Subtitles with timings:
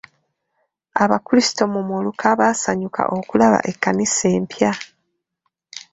[1.03, 4.71] Abakrisitu mu muluka baasanyuka okulaba ekkanisa empya.